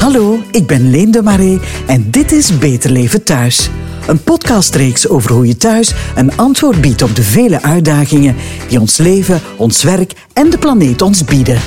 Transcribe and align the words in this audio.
Hallo, 0.00 0.38
ik 0.50 0.66
ben 0.66 0.90
Leen 0.90 1.10
de 1.10 1.22
Marais 1.22 1.60
en 1.86 2.10
dit 2.10 2.32
is 2.32 2.58
Beter 2.58 2.90
Leven 2.90 3.24
Thuis. 3.24 3.70
Een 4.06 4.22
podcastreeks 4.22 5.08
over 5.08 5.32
hoe 5.32 5.46
je 5.46 5.56
thuis 5.56 5.94
een 6.14 6.36
antwoord 6.36 6.80
biedt 6.80 7.02
op 7.02 7.16
de 7.16 7.22
vele 7.22 7.62
uitdagingen 7.62 8.36
die 8.68 8.80
ons 8.80 8.96
leven, 8.96 9.40
ons 9.56 9.82
werk 9.82 10.12
en 10.32 10.50
de 10.50 10.58
planeet 10.58 11.02
ons 11.02 11.24
bieden. 11.24 11.58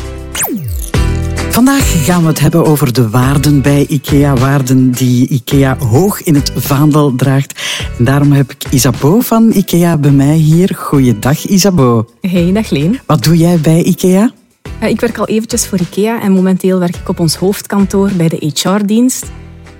Vandaag 1.49 2.05
gaan 2.05 2.21
we 2.21 2.27
het 2.27 2.39
hebben 2.39 2.65
over 2.65 2.93
de 2.93 3.09
waarden 3.09 3.61
bij 3.61 3.85
IKEA, 3.89 4.35
waarden 4.35 4.91
die 4.91 5.27
IKEA 5.27 5.77
hoog 5.77 6.23
in 6.23 6.35
het 6.35 6.51
vaandel 6.55 7.15
draagt. 7.15 7.61
En 7.97 8.05
daarom 8.05 8.31
heb 8.31 8.51
ik 8.51 8.63
Isabeau 8.69 9.23
van 9.23 9.51
IKEA 9.51 9.97
bij 9.97 10.11
mij 10.11 10.35
hier. 10.35 10.75
Goeiedag 10.75 11.45
Isabeau. 11.45 12.05
Hey, 12.21 12.51
dag 12.53 12.69
Leen. 12.69 12.99
Wat 13.05 13.23
doe 13.23 13.37
jij 13.37 13.57
bij 13.59 13.83
IKEA? 13.83 14.31
Ik 14.89 14.99
werk 14.99 15.17
al 15.17 15.27
eventjes 15.27 15.67
voor 15.67 15.79
IKEA 15.79 16.21
en 16.21 16.31
momenteel 16.31 16.79
werk 16.79 16.95
ik 16.95 17.09
op 17.09 17.19
ons 17.19 17.35
hoofdkantoor 17.35 18.11
bij 18.17 18.29
de 18.29 18.51
HR-dienst. 18.53 19.31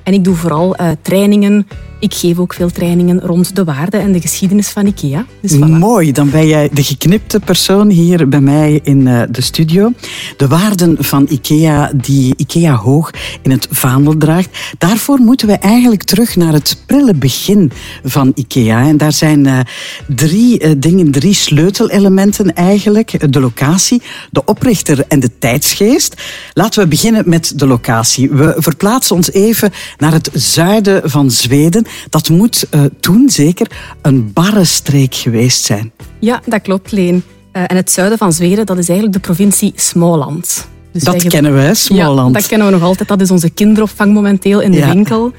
En 0.04 0.14
ik 0.14 0.24
doe 0.24 0.36
vooral 0.36 0.80
uh, 0.80 0.90
trainingen, 1.02 1.68
ik 2.04 2.14
geef 2.14 2.40
ook 2.40 2.54
veel 2.54 2.72
trainingen 2.72 3.22
rond 3.22 3.56
de 3.56 3.64
waarde 3.64 3.98
en 3.98 4.12
de 4.12 4.22
geschiedenis 4.22 4.70
van 4.70 4.86
IKEA. 4.86 5.26
Dus. 5.42 5.58
Mooi, 5.58 6.12
dan 6.12 6.30
ben 6.30 6.48
jij 6.48 6.70
de 6.74 6.84
geknipte 6.84 7.40
persoon 7.40 7.90
hier 7.90 8.30
bij 8.30 8.42
mij 8.42 8.80
in 8.84 9.08
eh, 9.08 9.22
de 9.32 9.42
studio. 9.42 9.92
De 10.38 10.48
waarden 10.48 10.96
van 11.00 11.26
IKEA 11.30 11.92
die 11.96 12.34
IKEA 12.38 12.76
hoog 12.76 13.12
in 13.42 13.52
het 13.52 13.68
vaandel 13.72 14.18
draagt. 14.18 14.50
Daarvoor 14.78 15.20
moeten 15.20 15.48
we 15.48 15.54
eigenlijk 15.54 16.04
terug 16.04 16.36
naar 16.36 16.54
het 16.54 16.84
prille 16.86 17.14
begin 17.14 17.72
van 18.04 18.32
IKEA. 18.36 18.88
En 18.88 18.98
daar 18.98 19.14
zijn 19.14 19.48
uh, 19.48 19.60
drie 20.08 20.64
uh, 20.64 20.72
dingen, 20.78 21.12
drie 21.12 21.34
sleutelelementen 21.34 22.54
eigenlijk. 22.54 23.34
De 23.34 23.40
locatie, 23.40 24.02
de 24.32 24.46
oprichter 24.46 25.06
en 25.08 25.20
de 25.20 25.30
tijdsgeest. 25.40 26.22
Laten 26.54 26.84
we 26.84 26.88
beginnen 26.90 27.24
met 27.26 27.54
de 27.56 27.68
locatie. 27.68 28.30
We 28.30 28.56
verplaatsen 28.58 29.16
ons 29.16 29.32
even 29.32 29.72
naar 29.98 30.12
het 30.12 30.30
zuiden 30.34 31.10
van 31.10 31.32
Zweden 31.32 31.86
dat 32.10 32.30
moet 32.30 32.66
uh, 32.72 32.82
toen 33.00 33.30
zeker 33.30 33.68
een 34.02 34.34
barre 34.34 34.66
streek 34.66 35.16
geweest 35.16 35.64
zijn. 35.64 35.92
Ja, 36.20 36.42
dat 36.46 36.62
klopt, 36.62 36.92
Leen. 36.92 37.24
Uh, 37.54 37.64
en 37.68 37.76
het 37.76 37.92
zuiden 37.92 38.18
van 38.18 38.34
Zweden, 38.34 38.66
dat 38.66 38.78
is 38.78 38.90
eigenlijk 38.90 39.20
de 39.20 39.28
provincie 39.28 39.74
Småland. 39.76 40.68
Dus 40.92 41.04
dat 41.04 41.24
kennen 41.24 41.56
we, 41.56 41.74
Småland. 41.74 42.34
Ja, 42.34 42.40
dat 42.40 42.48
kennen 42.48 42.68
we 42.68 42.74
nog 42.74 42.84
altijd. 42.84 43.10
Dat 43.10 43.22
is 43.22 43.32
onze 43.32 43.50
kinderopvang 43.50 44.14
momenteel 44.14 44.60
in 44.62 44.72
de 44.72 44.78
ja. 44.78 44.94
winkel. 44.94 45.32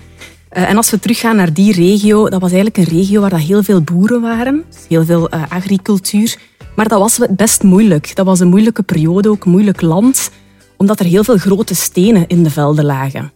Uh, 0.57 0.71
en 0.71 0.77
als 0.77 0.91
we 0.91 0.99
teruggaan 0.99 1.37
naar 1.37 1.53
die 1.53 1.73
regio, 1.73 2.29
dat 2.29 2.41
was 2.41 2.53
eigenlijk 2.53 2.77
een 2.89 2.99
regio 2.99 3.21
waar 3.21 3.31
dat 3.31 3.41
heel 3.41 3.63
veel 3.63 3.81
boeren 3.83 4.21
waren. 4.21 4.65
Dus 4.71 4.85
heel 4.89 5.05
veel 5.05 5.31
agricultuur. 5.31 6.37
Maar 6.77 6.89
dat 6.89 6.99
was 6.99 7.19
best 7.31 7.63
moeilijk. 7.63 8.17
Dat 8.17 8.27
was 8.27 8.41
een 8.41 8.49
moeilijke 8.49 8.83
periode, 8.83 9.29
ook 9.29 9.45
moeilijk 9.45 9.81
land. 9.81 10.31
Omdat 10.77 11.01
er 11.01 11.07
heel 11.07 11.25
veel 11.25 11.37
grote 11.37 11.75
stenen 11.75 12.27
in 12.27 12.43
de 12.43 12.51
velden 12.51 12.85
lagen. 12.85 13.33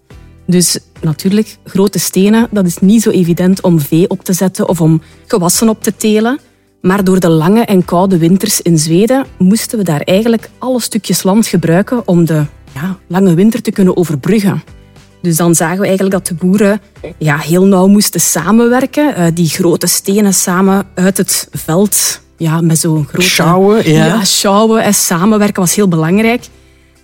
Dus 0.47 0.79
natuurlijk, 1.01 1.57
grote 1.65 1.99
stenen, 1.99 2.49
dat 2.51 2.67
is 2.67 2.79
niet 2.79 3.03
zo 3.03 3.11
evident 3.11 3.63
om 3.63 3.81
vee 3.81 4.09
op 4.09 4.25
te 4.25 4.33
zetten 4.33 4.69
of 4.69 4.81
om 4.81 5.03
gewassen 5.27 5.69
op 5.69 5.83
te 5.83 5.97
telen. 5.97 6.39
Maar 6.81 7.05
door 7.05 7.21
de 7.21 7.29
lange 7.29 7.65
en 7.65 7.85
koude 7.85 8.19
winters 8.19 8.61
in 8.61 8.79
Zweden 8.79 9.27
moesten 9.39 9.79
we 9.79 9.85
daar 9.85 10.01
eigenlijk 10.01 10.51
alle 10.59 10.81
stukjes 10.81 11.23
land 11.23 11.47
gebruiken 11.47 12.09
om 12.09 12.25
de 12.25 12.45
ja, 12.75 12.99
lange 13.07 13.35
winter 13.35 13.63
te 13.63 13.71
kunnen 13.71 13.97
overbruggen. 13.97 14.63
Dus 15.23 15.37
dan 15.37 15.55
zagen 15.55 15.79
we 15.79 15.87
eigenlijk 15.87 16.15
dat 16.15 16.27
de 16.27 16.35
boeren 16.35 16.81
ja, 17.19 17.39
heel 17.39 17.65
nauw 17.65 17.87
moesten 17.87 18.21
samenwerken. 18.21 19.15
Uh, 19.19 19.27
die 19.35 19.49
grote 19.49 19.87
stenen 19.87 20.35
samen 20.35 20.87
uit 20.95 21.17
het 21.17 21.49
veld 21.51 22.21
ja, 22.37 22.61
met 22.61 22.79
zo'n 22.79 23.07
grote... 23.09 23.25
Ja. 23.85 24.19
En 24.83 24.95
samenwerken 24.95 25.61
was 25.63 25.75
heel 25.75 25.89
belangrijk. 25.89 26.45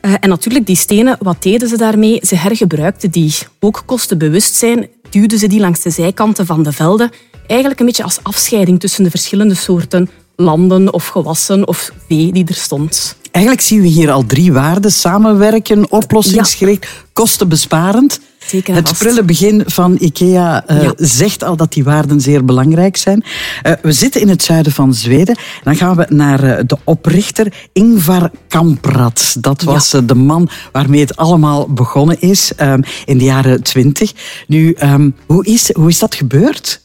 Uh, 0.04 0.14
en 0.20 0.28
natuurlijk, 0.28 0.66
die 0.66 0.76
stenen, 0.76 1.16
wat 1.20 1.42
deden 1.42 1.68
ze 1.68 1.76
daarmee? 1.76 2.20
Ze 2.22 2.36
hergebruikten 2.36 3.10
die. 3.10 3.34
Ook 3.60 3.82
kostenbewustzijn 3.86 4.88
duwden 5.10 5.38
ze 5.38 5.46
die 5.46 5.60
langs 5.60 5.82
de 5.82 5.90
zijkanten 5.90 6.46
van 6.46 6.62
de 6.62 6.72
velden. 6.72 7.10
Eigenlijk 7.46 7.80
een 7.80 7.86
beetje 7.86 8.02
als 8.02 8.18
afscheiding 8.22 8.80
tussen 8.80 9.04
de 9.04 9.10
verschillende 9.10 9.54
soorten 9.54 10.10
landen 10.36 10.92
of 10.92 11.06
gewassen 11.06 11.68
of 11.68 11.90
vee 12.08 12.32
die 12.32 12.44
er 12.46 12.54
stond. 12.54 13.16
Eigenlijk 13.30 13.64
zien 13.64 13.80
we 13.80 13.86
hier 13.86 14.10
al 14.10 14.26
drie 14.26 14.52
waarden. 14.52 14.92
Samenwerken, 14.92 15.90
oplossingsgericht, 15.90 16.82
ja. 16.82 16.88
kostenbesparend. 17.12 18.20
Zeker 18.46 18.74
het 18.74 18.98
prille 18.98 19.22
begin 19.22 19.62
van 19.66 19.96
IKEA 20.00 20.64
uh, 20.70 20.82
ja. 20.82 20.92
zegt 20.96 21.44
al 21.44 21.56
dat 21.56 21.72
die 21.72 21.84
waarden 21.84 22.20
zeer 22.20 22.44
belangrijk 22.44 22.96
zijn. 22.96 23.24
Uh, 23.66 23.72
we 23.82 23.92
zitten 23.92 24.20
in 24.20 24.28
het 24.28 24.42
zuiden 24.42 24.72
van 24.72 24.94
Zweden. 24.94 25.38
Dan 25.62 25.76
gaan 25.76 25.96
we 25.96 26.06
naar 26.08 26.44
uh, 26.44 26.58
de 26.66 26.76
oprichter 26.84 27.52
Ingvar 27.72 28.30
Kamprad. 28.48 29.36
Dat 29.40 29.62
was 29.62 29.90
ja. 29.90 30.00
de 30.00 30.14
man 30.14 30.48
waarmee 30.72 31.00
het 31.00 31.16
allemaal 31.16 31.72
begonnen 31.72 32.20
is 32.20 32.52
um, 32.60 32.82
in 33.04 33.18
de 33.18 33.24
jaren 33.24 33.62
twintig. 33.62 34.12
Nu, 34.46 34.76
um, 34.82 35.14
hoe, 35.26 35.44
is, 35.46 35.72
hoe 35.72 35.88
is 35.88 35.98
dat 35.98 36.14
gebeurd? 36.14 36.82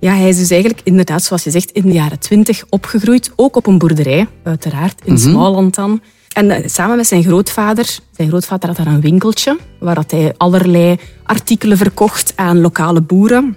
Ja, 0.00 0.14
hij 0.14 0.28
is 0.28 0.38
dus 0.38 0.50
eigenlijk 0.50 0.80
inderdaad, 0.84 1.22
zoals 1.22 1.44
je 1.44 1.50
zegt, 1.50 1.70
in 1.70 1.82
de 1.82 1.92
jaren 1.92 2.18
twintig 2.18 2.64
opgegroeid. 2.68 3.30
Ook 3.36 3.56
op 3.56 3.66
een 3.66 3.78
boerderij, 3.78 4.26
uiteraard, 4.42 5.00
in 5.04 5.12
mm 5.12 5.18
-hmm. 5.18 5.30
Småland 5.30 5.74
dan. 5.74 6.00
En 6.38 6.70
samen 6.70 6.96
met 6.96 7.06
zijn 7.06 7.22
grootvader, 7.22 7.98
zijn 8.10 8.28
grootvader 8.28 8.68
had 8.68 8.76
daar 8.76 8.86
een 8.86 9.00
winkeltje 9.00 9.58
waar 9.80 9.94
dat 9.94 10.10
hij 10.10 10.34
allerlei 10.36 10.96
artikelen 11.24 11.76
verkocht 11.76 12.32
aan 12.36 12.60
lokale 12.60 13.00
boeren. 13.00 13.56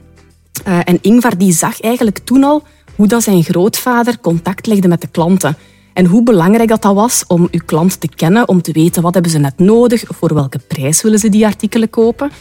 Uh, 0.68 0.80
en 0.84 0.98
Ingvar 1.02 1.38
die 1.38 1.54
zag 1.54 1.82
eigenlijk 1.82 2.18
toen 2.18 2.44
al 2.44 2.64
hoe 2.96 3.08
dat 3.08 3.24
zijn 3.24 3.44
grootvader 3.44 4.20
contact 4.20 4.68
legde 4.68 4.88
met 4.88 5.02
de 5.02 5.08
klanten. 5.08 5.58
En 5.94 6.06
hoe 6.06 6.24
belangrijk 6.24 6.70
dat, 6.70 6.82
dat 6.82 6.96
was 6.96 7.24
om 7.28 7.48
uw 7.52 7.60
klant 7.66 8.00
te 8.00 8.10
kennen, 8.16 8.48
om 8.48 8.62
te 8.62 8.72
weten 8.72 9.02
wat 9.02 9.14
hebben 9.14 9.32
ze 9.32 9.38
net 9.38 9.60
nodig, 9.60 10.04
voor 10.08 10.34
welke 10.34 10.60
prijs 10.68 11.02
willen 11.02 11.20
ze 11.20 11.30
die 11.30 11.46
artikelen 11.46 11.90
kopen. 11.90 12.32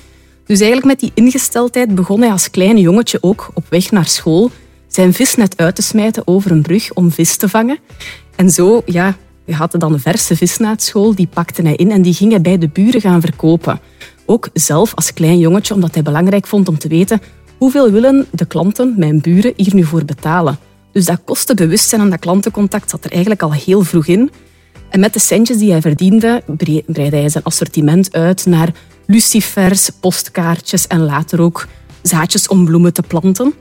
Dus 0.47 0.61
eigenlijk 0.61 0.87
met 0.87 1.01
die 1.01 1.13
ingesteldheid 1.15 1.95
begon 1.95 2.21
hij 2.21 2.31
als 2.31 2.51
klein 2.51 2.79
jongetje 2.79 3.19
ook 3.21 3.51
op 3.55 3.65
weg 3.69 3.91
naar 3.91 4.07
school 4.07 4.51
zijn 4.89 5.13
visnet 5.13 5.57
uit 5.57 5.75
te 5.75 5.83
smijten 5.83 6.27
over 6.27 6.51
een 6.51 6.63
brug 6.63 6.93
om 6.93 7.11
vis 7.11 7.37
te 7.37 7.49
vangen. 7.49 7.79
En 8.37 8.51
zo 8.51 8.83
ja, 8.85 9.17
we 9.51 9.57
hadden 9.57 9.81
dan 9.81 10.01
verse 10.01 10.37
vis 10.37 10.57
na 10.57 10.75
school, 10.77 11.15
die 11.15 11.27
pakte 11.27 11.63
hij 11.63 11.75
in 11.75 11.91
en 11.91 12.03
die 12.03 12.15
ging 12.15 12.31
hij 12.31 12.41
bij 12.41 12.59
de 12.59 12.69
buren 12.69 13.01
gaan 13.01 13.21
verkopen. 13.21 13.81
Ook 14.27 14.49
zelf 14.53 14.95
als 14.95 15.13
klein 15.13 15.39
jongetje, 15.39 15.75
omdat 15.75 15.95
hij 15.95 16.03
belangrijk 16.03 16.47
vond 16.47 16.69
om 16.69 16.79
te 16.79 16.89
weten 16.89 17.21
hoeveel 17.59 17.91
willen 17.91 18.27
de 18.31 18.45
klanten, 18.45 18.95
mijn 18.97 19.21
buren, 19.21 19.53
hier 19.57 19.75
nu 19.75 19.85
voor 19.85 20.05
betalen. 20.05 20.59
Dus 20.93 21.05
dat 21.05 21.21
kostenbewustzijn 21.25 22.01
en 22.01 22.11
dat 22.11 22.19
klantencontact 22.19 22.91
zat 22.91 23.05
er 23.05 23.11
eigenlijk 23.11 23.43
al 23.43 23.53
heel 23.53 23.83
vroeg 23.83 24.07
in. 24.07 24.31
En 24.91 25.01
met 25.01 25.13
de 25.13 25.19
centjes 25.19 25.59
die 25.59 25.71
hij 25.71 25.81
verdiende, 25.81 26.43
breidde 26.87 27.17
hij 27.17 27.29
zijn 27.29 27.45
assortiment 27.45 28.13
uit 28.13 28.47
naar 28.47 28.73
lucifers, 29.07 29.91
postkaartjes 30.01 30.87
en 30.87 31.01
later 31.01 31.41
ook 31.41 31.67
zaadjes 32.03 32.49
om 32.49 32.65
bloemen 32.65 32.93
te 32.93 33.03
planten. 33.03 33.55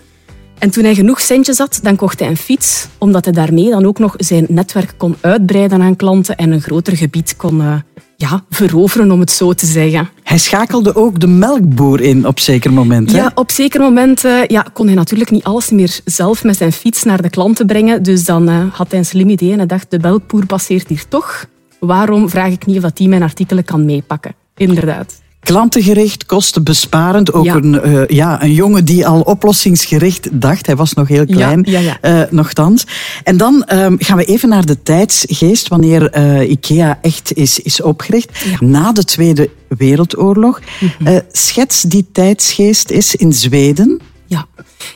En 0.60 0.70
toen 0.70 0.84
hij 0.84 0.96
genoeg 0.96 1.22
centjes 1.22 1.58
had, 1.58 1.80
dan 1.84 1.96
kocht 1.96 2.20
hij 2.20 2.30
een 2.30 2.38
fiets, 2.38 2.88
omdat 2.98 3.26
hij 3.26 3.34
daarmee 3.34 3.70
dan 3.70 3.86
ook 3.86 4.00
nog 4.00 4.14
zijn 4.18 4.46
netwerk 4.50 4.94
kon 4.98 5.16
uitbreiden 5.22 5.82
aan 5.82 5.96
klanten 5.96 6.36
en 6.36 6.52
een 6.52 6.62
groter 6.62 6.98
gebied 6.98 7.36
kon 7.36 7.62
uh, 7.62 7.74
ja, 8.16 8.44
veroveren, 8.50 9.12
om 9.12 9.20
het 9.20 9.32
zo 9.32 9.54
te 9.54 9.66
zeggen. 9.66 10.10
Hij 10.24 10.38
schakelde 10.38 10.96
ook 10.96 11.20
de 11.20 11.28
melkboer 11.28 12.02
in 12.02 12.28
op 12.28 12.40
zeker 12.40 12.74
momenten. 12.74 13.16
Ja, 13.16 13.32
op 13.36 13.52
zeker 13.52 13.82
momenten 13.82 14.44
ja, 14.48 14.66
kon 14.74 14.86
hij 14.86 14.96
natuurlijk 14.96 15.32
niet 15.32 15.44
alles 15.44 15.70
meer 15.70 16.00
zelf 16.06 16.44
met 16.44 16.58
zijn 16.58 16.72
fiets 16.72 17.04
naar 17.04 17.22
de 17.22 17.30
klanten 17.30 17.66
brengen. 17.66 18.04
Dus 18.04 18.26
dan 18.26 18.50
uh, 18.50 18.66
had 18.72 18.90
hij 18.90 19.00
een 19.00 19.06
slim 19.06 19.30
idee 19.30 19.52
en 19.52 19.58
hij 19.58 19.68
dacht, 19.68 19.92
de 19.92 20.00
melkboer 20.02 20.46
passeert 20.46 20.88
hier 20.88 21.08
toch. 21.08 21.46
Waarom 21.80 22.30
vraag 22.30 22.52
ik 22.52 22.66
niet 22.66 22.84
of 22.84 22.92
die 22.92 23.10
mijn 23.10 23.24
artikelen 23.24 23.64
kan 23.64 23.86
meepakken? 23.86 24.36
Inderdaad 24.56 25.22
klantengericht, 25.40 26.26
kostenbesparend. 26.26 27.34
Ook 27.34 27.46
Ja. 27.46 27.56
Een, 27.56 27.82
eh, 27.82 28.08
ja, 28.08 28.44
een 28.44 28.54
jongen 28.54 28.86
die 28.86 29.08
al 29.08 29.22
oplossingsgericht 29.22 30.28
dacht. 30.32 30.66
Hij 30.66 30.76
was 30.76 30.94
nog 30.94 31.08
heel 31.08 31.26
klein, 31.26 31.62
Ja, 31.66 31.80
ja, 31.80 31.98
eh, 32.02 32.22
nogthans. 32.30 32.86
En 33.24 33.38
dan 33.38 33.64
ehm, 33.64 33.96
gaan 33.98 34.18
we 34.18 34.26
even 34.26 34.50
naar 34.50 34.66
de 34.66 34.84
tijdsgeest, 34.84 35.68
wanneer 35.68 36.10
eh, 36.10 36.50
IKEA 36.50 37.00
echt 37.02 37.34
is, 37.34 37.60
is 37.60 37.82
opgericht. 37.82 38.46
Na 38.60 38.92
de 38.92 39.04
Tweede 39.04 39.50
Wereldoorlog. 39.68 40.60
Eh, 41.04 41.16
schets 41.32 41.82
die 41.82 42.06
tijdsgeest 42.12 42.90
is 42.92 43.16
in 43.16 43.34
Zweden. 43.34 44.00
Ja. 44.30 44.46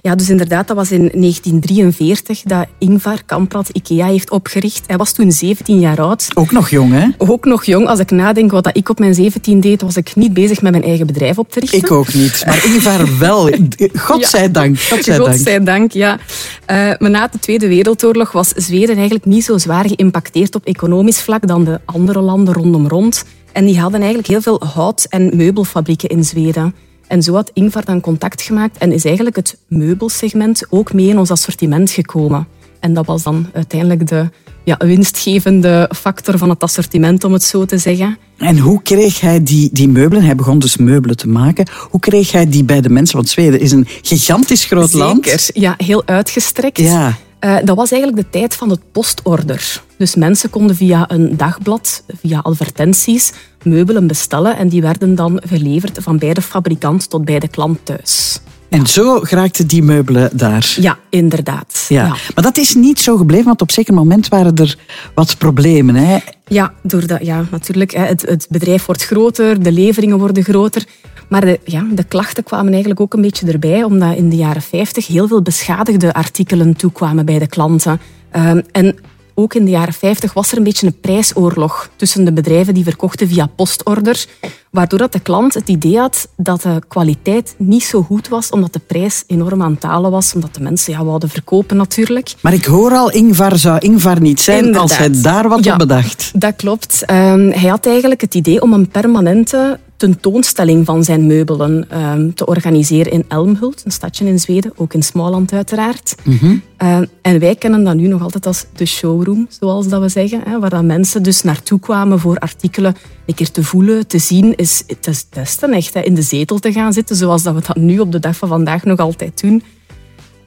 ja, 0.02 0.16
dus 0.16 0.30
inderdaad, 0.30 0.68
dat 0.68 0.76
was 0.76 0.92
in 0.92 1.10
1943 1.14 2.42
dat 2.42 2.68
Ingvar 2.78 3.24
Kamprad 3.26 3.70
IKEA 3.70 4.06
heeft 4.06 4.32
opgericht. 4.32 4.84
Hij 4.88 4.98
was 4.98 5.12
toen 5.12 5.32
17 5.32 5.80
jaar 5.80 6.02
oud. 6.02 6.28
Ook 6.34 6.52
nog 6.52 6.70
jong, 6.70 6.92
hè? 6.92 7.08
Ook 7.18 7.46
nog 7.46 7.64
jong. 7.64 7.88
Als 7.88 8.00
ik 8.00 8.12
nadenk 8.12 8.52
wat 8.52 8.64
dat 8.64 8.78
ik 8.78 8.90
op 8.90 9.00
mijn 9.00 9.14
17 9.14 9.60
deed, 9.60 9.82
was 9.82 9.98
ik 9.98 10.16
niet 10.16 10.34
bezig 10.34 10.62
met 10.62 10.72
mijn 10.72 10.84
eigen 10.84 11.08
bedrijf 11.08 11.38
op 11.38 11.52
te 11.52 11.60
richten. 11.60 11.80
Ik 11.80 11.92
ook 11.92 12.14
niet. 12.14 12.44
Maar 12.46 12.66
Ingvar 12.66 13.18
wel. 13.20 13.50
Godzijdank. 13.94 14.80
Godzijdank. 14.80 15.30
Godzijdank, 15.30 15.92
ja. 15.92 16.20
Eh, 16.66 16.92
maar 16.98 17.10
na 17.10 17.28
de 17.28 17.40
Tweede 17.40 17.68
Wereldoorlog 17.68 18.32
was 18.32 18.48
Zweden 18.48 18.96
eigenlijk 18.96 19.26
niet 19.26 19.44
zo 19.44 19.58
zwaar 19.58 19.88
geïmpacteerd 19.88 20.56
op 20.56 20.66
economisch 20.66 21.22
vlak 21.22 21.48
dan 21.48 21.64
de 21.64 21.80
andere 21.86 22.22
landen 22.22 22.54
rondom 22.54 22.88
rond. 22.88 23.26
En 23.52 23.66
die 23.66 23.80
hadden 23.80 24.00
eigenlijk 24.00 24.30
heel 24.30 24.42
veel 24.42 24.62
hout- 24.74 25.06
en 25.10 25.36
meubelfabrieken 25.36 26.10
in 26.10 26.24
Zweden. 26.24 26.76
En 27.14 27.24
zo 27.24 27.34
had 27.34 27.52
Ingvar 27.54 27.86
dan 27.86 28.02
contact 28.02 28.42
gemaakt 28.42 28.78
en 28.78 28.92
is 28.92 29.06
eigenlijk 29.06 29.36
het 29.36 29.58
meubelsegment 29.68 30.66
ook 30.70 30.94
mee 30.94 31.08
in 31.08 31.20
ons 31.20 31.32
assortiment 31.32 31.92
gekomen. 31.92 32.48
En 32.80 32.94
dat 32.94 33.06
was 33.06 33.24
dan 33.24 33.50
uiteindelijk 33.54 34.08
de 34.08 34.30
ja, 34.64 34.78
winstgevende 34.78 35.90
factor 35.96 36.38
van 36.38 36.50
het 36.50 36.64
assortiment, 36.64 37.24
om 37.24 37.34
het 37.34 37.44
zo 37.44 37.66
te 37.66 37.78
zeggen. 37.78 38.18
En 38.38 38.58
hoe 38.58 38.82
kreeg 38.82 39.20
hij 39.20 39.44
die, 39.44 39.70
die 39.72 39.88
meubelen? 39.88 40.24
Hij 40.24 40.36
begon 40.36 40.60
dus 40.60 40.78
meubelen 40.78 41.18
te 41.18 41.28
maken. 41.28 41.68
Hoe 41.90 42.00
kreeg 42.00 42.32
hij 42.32 42.50
die 42.50 42.64
bij 42.64 42.82
de 42.82 42.90
mensen? 42.90 43.16
Want 43.16 43.30
Zweden 43.30 43.60
is 43.60 43.72
een 43.72 43.88
gigantisch 44.02 44.66
groot 44.66 44.90
Zeker. 44.90 45.06
land. 45.08 45.50
Ja, 45.54 45.74
heel 45.78 46.04
uitgestrekt. 46.06 46.78
Ja. 46.78 47.18
Uh, 47.46 47.58
dat 47.64 47.76
was 47.76 47.92
eigenlijk 47.92 48.24
de 48.24 48.40
tijd 48.40 48.56
van 48.56 48.70
het 48.70 48.80
postorder. 48.92 49.82
Dus 49.98 50.16
mensen 50.16 50.50
konden 50.50 50.76
via 50.76 51.12
een 51.12 51.38
dagblad, 51.38 52.04
via 52.22 52.40
advertenties, 52.40 53.34
meubelen 53.64 54.08
bestellen 54.08 54.58
en 54.58 54.68
die 54.68 54.82
werden 54.82 55.16
dan 55.16 55.42
geleverd 55.46 55.98
van 56.02 56.18
bij 56.18 56.34
de 56.34 56.42
fabrikant 56.42 57.10
tot 57.10 57.26
bij 57.26 57.40
de 57.40 57.48
klant 57.48 57.86
thuis. 57.86 58.40
En 58.70 58.88
zo 58.88 59.20
geraakten 59.20 59.68
die 59.68 59.84
meubelen 59.84 60.30
daar. 60.38 60.76
Ja, 60.80 60.98
inderdaad. 61.10 61.86
Ja. 61.90 62.06
ja. 62.06 62.16
Maar 62.36 62.44
dat 62.44 62.58
is 62.58 62.76
niet 62.76 63.00
zo 63.00 63.18
gebleven, 63.18 63.46
want 63.46 63.62
op 63.62 63.68
een 63.68 63.74
zeker 63.74 63.94
moment 63.94 64.28
waren 64.28 64.56
er 64.56 64.78
wat 65.14 65.38
problemen. 65.38 65.96
Hè? 65.96 66.18
Ja, 66.48 66.74
doordat, 66.82 67.26
ja, 67.26 67.46
natuurlijk. 67.52 67.92
Het, 67.92 68.22
het 68.22 68.48
bedrijf 68.50 68.86
wordt 68.86 69.04
groter, 69.04 69.64
de 69.64 69.72
leveringen 69.72 70.18
worden 70.20 70.44
groter. 70.44 70.86
Maar 71.34 71.46
de, 71.46 71.60
ja, 71.66 71.86
de 71.92 72.04
klachten 72.04 72.44
kwamen 72.44 72.72
eigenlijk 72.72 73.00
ook 73.00 73.14
een 73.14 73.22
beetje 73.22 73.52
erbij, 73.52 73.84
omdat 73.84 74.16
in 74.16 74.30
de 74.30 74.36
jaren 74.36 74.62
50 74.62 75.08
heel 75.08 75.28
veel 75.28 75.42
beschadigde 75.42 76.14
artikelen 76.14 76.76
toekwamen 76.76 77.26
bij 77.26 77.40
de 77.40 77.48
klanten. 77.48 78.00
Um, 78.36 78.62
en 78.72 78.96
ook 79.34 79.54
in 79.54 79.66
de 79.66 79.72
jaren 79.72 79.94
50 79.94 80.34
was 80.34 80.52
er 80.52 80.58
een 80.58 80.64
beetje 80.64 80.88
een 80.88 81.00
prijsoorlog 81.00 81.90
tussen 81.96 82.26
de 82.26 82.34
bedrijven 82.34 82.74
die 82.74 82.84
verkochten 82.84 83.28
via 83.28 83.46
postorder, 83.46 84.26
waardoor 84.70 85.00
dat 85.00 85.12
de 85.12 85.20
klant 85.20 85.54
het 85.54 85.70
idee 85.70 85.98
had 85.98 86.28
dat 86.38 86.62
de 86.62 86.82
kwaliteit 86.88 87.56
niet 87.58 87.84
zo 87.84 88.02
goed 88.02 88.28
was, 88.28 88.50
omdat 88.50 88.74
de 88.74 88.82
prijs 88.88 89.24
enorm 89.28 89.62
aan 89.62 89.72
het 89.72 89.82
dalen 89.82 90.12
was, 90.12 90.34
omdat 90.34 90.56
de 90.56 90.62
mensen 90.62 90.94
ja, 90.94 91.04
wouden 91.04 91.30
verkopen 91.30 91.78
natuurlijk. 91.78 92.34
Maar 92.42 92.54
ik 92.54 92.66
hoor 92.66 92.92
al, 92.92 93.12
Ingvar 93.12 93.58
zou 93.58 93.78
Ingvar 93.80 94.22
niet 94.22 94.42
zijn 94.42 94.58
Inderdaad. 94.58 94.82
als 94.82 94.98
hij 94.98 95.22
daar 95.22 95.50
wat 95.50 95.64
ja, 95.64 95.74
op 95.74 95.80
bedacht. 95.80 96.32
Dat 96.36 96.56
klopt. 96.56 97.02
Um, 97.12 97.52
hij 97.52 97.70
had 97.70 97.86
eigenlijk 97.86 98.22
het 98.22 98.36
idee 98.36 98.62
om 98.62 98.74
een 98.74 98.88
permanente 98.88 99.80
tentoonstelling 100.04 100.86
van 100.86 101.04
zijn 101.04 101.28
meubelen 101.28 102.02
um, 102.02 102.34
te 102.34 102.46
organiseren 102.46 103.12
in 103.12 103.26
Elmhult, 103.28 103.82
een 103.86 103.92
stadje 103.92 104.26
in 104.26 104.40
Zweden, 104.40 104.72
ook 104.76 104.94
in 104.94 105.04
Småland 105.04 105.54
uiteraard. 105.54 106.16
Mm 106.24 106.38
-hmm. 106.38 106.62
uh, 106.84 106.98
en 107.22 107.40
wij 107.40 107.56
kennen 107.56 107.84
dat 107.84 107.96
nu 107.96 108.08
nog 108.08 108.22
altijd 108.22 108.46
als 108.46 108.66
de 108.76 108.86
showroom, 108.86 109.48
zoals 109.50 109.88
dat 109.88 110.02
we 110.02 110.10
zeggen, 110.10 110.42
hè, 110.46 110.60
waar 110.60 110.70
dat 110.70 110.84
mensen 110.84 111.24
dus 111.24 111.42
naartoe 111.42 111.80
kwamen 111.80 112.20
voor 112.20 112.38
artikelen 112.38 112.96
een 113.26 113.34
keer 113.34 113.52
te 113.52 113.64
voelen, 113.64 114.08
te 114.08 114.18
zien, 114.18 114.56
is 114.56 114.84
het 114.88 115.08
is 115.08 115.26
testen 115.30 115.74
echt, 115.74 115.94
hè, 115.94 116.02
in 116.02 116.14
de 116.14 116.22
zetel 116.22 116.60
te 116.60 116.72
gaan 116.72 116.94
zitten, 116.94 117.16
zoals 117.16 117.44
dat 117.44 117.54
we 117.56 117.62
dat 117.68 117.76
nu 117.76 118.00
op 118.00 118.12
de 118.12 118.20
dag 118.20 118.36
van 118.36 118.48
vandaag 118.48 118.84
nog 118.84 119.00
altijd 119.00 119.42
doen. 119.42 119.64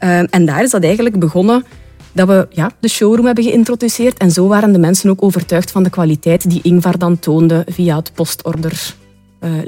Uh, 0.00 0.34
en 0.34 0.44
daar 0.44 0.62
is 0.62 0.70
dat 0.70 0.82
eigenlijk 0.82 1.18
begonnen 1.18 1.64
dat 2.12 2.28
we 2.28 2.46
ja, 2.50 2.70
de 2.80 2.88
showroom 2.88 3.26
hebben 3.26 3.44
geïntroduceerd. 3.44 4.18
En 4.18 4.30
zo 4.30 4.46
waren 4.46 4.72
de 4.72 4.78
mensen 4.78 5.10
ook 5.10 5.22
overtuigd 5.22 5.70
van 5.70 5.82
de 5.82 5.90
kwaliteit 5.90 6.50
die 6.50 6.60
Ingvar 6.62 6.98
dan 6.98 7.18
toonde 7.18 7.66
via 7.68 7.96
het 7.96 8.12
postorder 8.14 8.94
uh, 9.42 9.62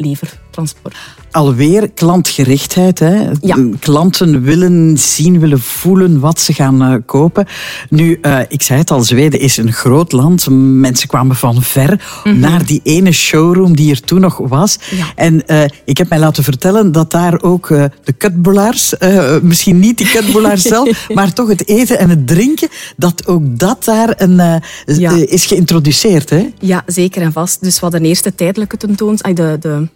Alweer 1.30 1.90
klantgerichtheid. 1.90 2.98
Hè? 2.98 3.30
Ja. 3.40 3.56
Klanten 3.80 4.42
willen 4.42 4.98
zien, 4.98 5.40
willen 5.40 5.60
voelen 5.60 6.20
wat 6.20 6.40
ze 6.40 6.52
gaan 6.52 6.92
uh, 6.92 6.94
kopen. 7.06 7.46
Nu, 7.90 8.18
uh, 8.22 8.40
ik 8.48 8.62
zei 8.62 8.78
het 8.78 8.90
al, 8.90 9.02
Zweden 9.02 9.40
is 9.40 9.56
een 9.56 9.72
groot 9.72 10.12
land. 10.12 10.46
Mensen 10.50 11.08
kwamen 11.08 11.36
van 11.36 11.62
ver 11.62 11.90
mm 11.90 12.32
-hmm. 12.32 12.40
naar 12.40 12.66
die 12.66 12.80
ene 12.82 13.12
showroom 13.12 13.76
die 13.76 13.90
er 13.90 14.00
toen 14.00 14.20
nog 14.20 14.38
was. 14.38 14.78
Ja. 14.90 15.06
En 15.14 15.42
ik 15.84 15.98
heb 15.98 16.08
mij 16.08 16.18
laten 16.18 16.44
vertellen 16.44 16.92
dat 16.92 17.10
daar 17.10 17.42
ook 17.42 17.68
de 18.04 18.12
kutbolaars, 18.18 18.94
misschien 19.42 19.78
niet 19.78 19.98
die 19.98 20.10
kutbolaars 20.10 20.62
zelf, 20.74 21.08
maar 21.14 21.32
toch 21.32 21.48
het 21.48 21.68
eten 21.68 21.98
en 21.98 22.10
het 22.10 22.26
drinken, 22.26 22.68
dat 22.96 23.26
ook 23.26 23.58
dat 23.58 23.84
daar 23.84 24.14
een, 24.16 24.62
Ja. 24.86 25.12
is 25.12 25.46
geïntroduceerd. 25.46 26.30
Hè? 26.30 26.50
Ja, 26.58 26.82
zeker 26.86 27.22
en 27.22 27.32
vast. 27.32 27.62
Dus 27.62 27.74
we 27.74 27.80
hadden 27.80 28.04
eerst 28.04 28.24
de 28.24 28.34
tijdelijke 28.34 28.76
tentoonstelling, 28.76 29.38
de, 29.38 29.56
de, 29.60 29.88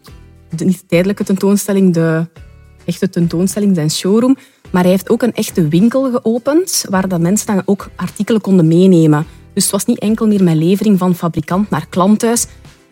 de, 0.56 0.64
niet 0.64 0.81
de 0.81 0.87
tijdelijke 0.87 1.25
tentoonstelling, 1.25 1.94
de 1.94 2.26
echte 2.84 3.08
tentoonstelling, 3.08 3.75
zijn 3.75 3.90
showroom. 3.90 4.37
Maar 4.70 4.82
hij 4.82 4.90
heeft 4.90 5.10
ook 5.10 5.22
een 5.22 5.34
echte 5.34 5.69
winkel 5.69 6.10
geopend, 6.10 6.84
waar 6.88 7.08
dat 7.08 7.20
mensen 7.20 7.46
dan 7.46 7.62
ook 7.64 7.88
artikelen 7.96 8.40
konden 8.40 8.69
meenemen. 8.69 9.26
Dus 9.54 9.62
het 9.62 9.72
was 9.72 9.84
niet 9.84 9.99
enkel 9.99 10.26
meer 10.26 10.43
met 10.43 10.54
levering 10.54 10.99
van 10.99 11.14
fabrikant 11.14 11.70
naar 11.70 11.87
klant 11.88 12.19
thuis. 12.19 12.46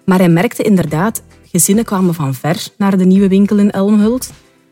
Maar 0.04 0.18
hij 0.18 0.28
merkte 0.28 0.62
inderdaad, 0.62 1.22
gezinnen 1.52 1.84
kwamen 1.84 2.14
van 2.14 2.34
ver 2.34 2.68
naar 2.78 2.98
de 2.98 3.04
nieuwe 3.04 3.28
winkel 3.28 3.58
in 3.58 3.70
Elmhult. 3.70 4.30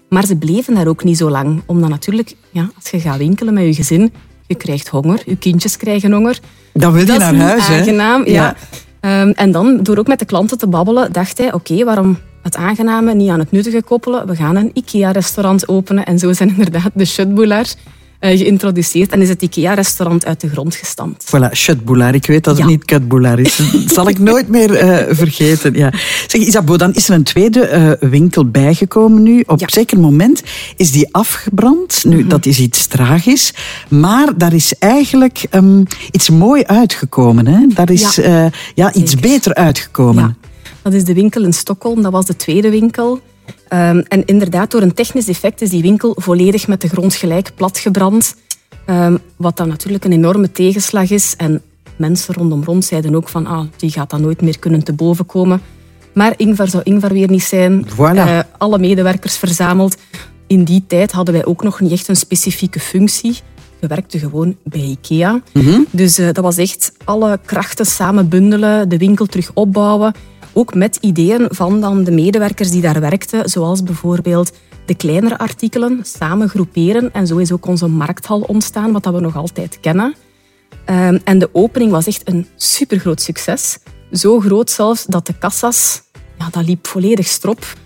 Maar 0.08 0.26
ze 0.26 0.36
bleven 0.36 0.74
daar 0.74 0.86
ook 0.86 1.04
niet 1.04 1.16
zo 1.16 1.30
lang. 1.30 1.62
Omdat 1.66 1.90
natuurlijk, 1.90 2.36
ja, 2.50 2.70
als 2.76 2.90
je 2.90 3.00
gaat 3.00 3.18
winkelen 3.18 3.54
met 3.54 3.64
je 3.64 3.74
gezin, 3.74 4.12
je 4.46 4.54
krijgt 4.54 4.88
honger, 4.88 5.22
je 5.26 5.36
kindjes 5.36 5.76
krijgen 5.76 6.12
honger. 6.12 6.38
Dan 6.72 6.92
wil 6.92 7.00
je 7.00 7.06
Dat 7.06 7.18
naar 7.18 7.34
huis. 7.34 7.68
hè? 7.68 7.78
aangenaam, 7.78 8.26
ja. 8.26 8.56
Um, 9.00 9.30
en 9.30 9.50
dan, 9.50 9.82
door 9.82 9.98
ook 9.98 10.06
met 10.06 10.18
de 10.18 10.24
klanten 10.24 10.58
te 10.58 10.66
babbelen, 10.66 11.12
dacht 11.12 11.38
hij, 11.38 11.52
oké, 11.52 11.84
waarom 11.84 12.18
het 12.48 12.56
aangename 12.56 13.14
niet 13.14 13.30
aan 13.30 13.38
het 13.38 13.50
nuttige 13.52 13.82
koppelen? 13.82 14.26
We 14.26 14.36
gaan 14.36 14.56
een 14.56 14.70
IKEA-restaurant 14.74 15.68
openen. 15.68 16.04
En 16.04 16.18
zo 16.18 16.32
zijn 16.32 16.48
inderdaad 16.48 16.90
de 16.94 17.04
Schutboulars 17.04 17.74
uh, 18.20 18.38
geïntroduceerd 18.38 19.12
en 19.12 19.20
is 19.22 19.28
het 19.28 19.42
IKEA-restaurant 19.42 20.26
uit 20.26 20.40
de 20.40 20.48
grond 20.48 20.74
gestampt. 20.74 21.24
Voilà, 21.36 21.50
Schutboulaar. 21.50 22.14
Ik 22.14 22.26
weet 22.26 22.44
dat 22.44 22.54
het 22.56 22.64
Ja. 22.64 22.70
niet 22.70 22.84
Kutboulaar 22.84 23.38
is. 23.38 23.56
Dat 23.56 23.92
zal 23.92 24.08
ik 24.08 24.18
nooit 24.18 24.48
meer 24.48 24.74
eh, 24.74 25.14
vergeten. 25.16 25.74
Ja. 25.74 25.92
Zeg, 26.26 26.40
Isabeau, 26.40 26.78
dan 26.78 26.94
is 26.94 27.08
er 27.08 27.14
een 27.14 27.22
tweede 27.22 27.60
eh, 27.66 27.90
winkel 28.10 28.50
bijgekomen 28.50 29.22
nu. 29.22 29.40
Op 29.46 29.58
Ja. 29.58 29.66
een 29.66 29.72
zeker 29.72 30.00
moment 30.00 30.42
is 30.76 30.90
die 30.90 31.08
afgebrand. 31.14 32.04
Nu, 32.04 32.26
dat 32.26 32.46
is 32.46 32.58
iets 32.58 32.86
tragisch. 32.86 33.52
Maar 33.88 34.28
daar 34.36 34.52
is 34.54 34.74
eigenlijk 34.78 35.44
ehm, 35.50 35.82
iets 36.10 36.30
mooi 36.30 36.62
uitgekomen. 36.64 37.46
Hè? 37.46 37.66
Daar 37.74 37.90
is 37.90 38.14
Ja. 38.16 38.22
eh, 38.22 38.50
ja, 38.74 38.92
iets 38.94 39.14
beter 39.14 39.54
uitgekomen. 39.54 40.36
Dat 40.88 40.96
is 40.96 41.04
de 41.04 41.14
winkel 41.14 41.44
in 41.44 41.52
Stockholm. 41.52 42.02
Dat 42.02 42.12
was 42.12 42.26
de 42.26 42.36
tweede 42.36 42.70
winkel. 42.70 43.20
Um, 43.72 43.98
en 43.98 44.24
inderdaad, 44.24 44.70
door 44.70 44.82
een 44.82 44.94
technisch 44.94 45.24
defect 45.24 45.60
is 45.60 45.70
die 45.70 45.82
winkel 45.82 46.16
volledig 46.18 46.68
met 46.68 46.80
de 46.80 46.88
grond 46.88 47.14
gelijk 47.14 47.50
platgebrand. 47.54 48.36
Um, 48.86 49.18
wat 49.36 49.56
dan 49.56 49.68
natuurlijk 49.68 50.04
een 50.04 50.12
enorme 50.12 50.52
tegenslag 50.52 51.10
is. 51.10 51.34
En 51.36 51.62
mensen 51.96 52.34
rondom 52.34 52.64
rond 52.64 52.84
zeiden 52.84 53.14
ook 53.14 53.28
van, 53.28 53.46
ah, 53.46 53.66
die 53.76 53.90
gaat 53.90 54.10
dan 54.10 54.20
nooit 54.20 54.40
meer 54.40 54.58
kunnen 54.58 54.84
te 54.84 54.92
boven 54.92 55.26
komen. 55.26 55.60
Maar 56.12 56.34
Ingvar 56.36 56.68
zou 56.68 56.82
Ingvar 56.82 57.12
weer 57.12 57.30
niet 57.30 57.42
zijn. 57.42 57.86
Voilà. 57.86 58.14
Eh, 58.14 58.38
alle 58.58 58.78
medewerkers 58.78 59.36
verzameld. 59.36 59.96
In 60.46 60.64
die 60.64 60.84
tijd 60.86 61.12
hadden 61.12 61.34
wij 61.34 61.44
ook 61.44 61.62
nog 61.62 61.80
niet 61.80 61.92
echt 61.92 62.08
een 62.08 62.16
specifieke 62.16 62.80
functie. 62.80 63.38
We 63.80 63.86
werkten 63.86 64.20
gewoon 64.20 64.56
bij 64.64 64.80
IKEA. 64.80 65.42
Dus 65.90 66.18
eh, 66.18 66.26
dat 66.26 66.44
was 66.44 66.56
echt 66.56 66.92
alle 67.04 67.38
krachten 67.44 67.86
samen 67.86 68.28
bundelen, 68.28 68.88
de 68.88 68.98
winkel 68.98 69.26
terug 69.26 69.50
opbouwen. 69.54 70.14
Ook 70.52 70.74
met 70.74 70.98
ideeën 71.00 71.46
van 71.48 71.80
dan 71.80 72.04
de 72.04 72.10
medewerkers 72.10 72.70
die 72.70 72.80
daar 72.80 73.00
werkten, 73.00 73.48
zoals 73.48 73.82
bijvoorbeeld 73.82 74.52
de 74.86 74.94
kleinere 74.94 75.38
artikelen 75.38 76.00
samen 76.02 76.48
groeperen. 76.48 77.12
En 77.12 77.26
zo 77.26 77.36
is 77.36 77.52
ook 77.52 77.66
onze 77.66 77.86
markthal 77.86 78.40
ontstaan, 78.40 78.92
wat 78.92 79.04
we 79.04 79.20
nog 79.20 79.36
altijd 79.36 79.80
kennen. 79.80 80.14
Ehm, 80.84 81.18
en 81.24 81.38
de 81.38 81.48
opening 81.52 81.90
was 81.90 82.06
echt 82.06 82.28
een 82.28 82.46
supergroot 82.56 83.20
succes. 83.20 83.78
Zo 84.12 84.40
groot 84.40 84.70
zelfs 84.70 85.04
dat 85.04 85.26
de 85.26 85.38
kassas, 85.38 86.02
ja, 86.38 86.48
dat 86.50 86.66
liep 86.66 86.86
volledig 86.86 87.26
strop. 87.26 87.76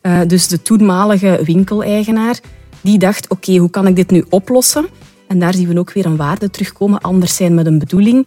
Eh, 0.00 0.20
dus 0.26 0.48
de 0.48 0.62
toenmalige 0.62 1.40
winkeleigenaar, 1.44 2.40
die 2.80 2.98
dacht, 2.98 3.28
oké, 3.28 3.56
hoe 3.56 3.70
kan 3.70 3.86
ik 3.86 3.96
dit 3.96 4.10
nu 4.10 4.24
oplossen? 4.28 4.86
En 5.26 5.38
daar 5.38 5.54
zien 5.54 5.68
we 5.68 5.78
ook 5.78 5.92
weer 5.92 6.06
een 6.06 6.16
waarde 6.16 6.50
terugkomen, 6.50 7.00
anders 7.00 7.36
zijn 7.36 7.54
met 7.54 7.66
een 7.66 7.78
bedoeling. 7.78 8.26